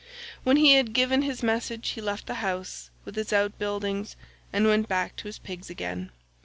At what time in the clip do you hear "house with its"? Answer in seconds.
2.41-3.31